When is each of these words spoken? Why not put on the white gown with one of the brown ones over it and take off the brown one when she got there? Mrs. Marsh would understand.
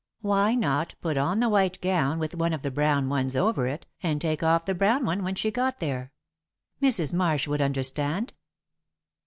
Why 0.21 0.55
not 0.55 0.95
put 0.99 1.15
on 1.15 1.39
the 1.41 1.47
white 1.47 1.79
gown 1.79 2.17
with 2.17 2.33
one 2.35 2.53
of 2.53 2.63
the 2.63 2.71
brown 2.71 3.07
ones 3.07 3.35
over 3.35 3.67
it 3.67 3.85
and 4.01 4.19
take 4.19 4.41
off 4.41 4.65
the 4.65 4.73
brown 4.73 5.05
one 5.05 5.21
when 5.23 5.35
she 5.35 5.51
got 5.51 5.77
there? 5.79 6.11
Mrs. 6.81 7.13
Marsh 7.13 7.47
would 7.47 7.61
understand. 7.61 8.33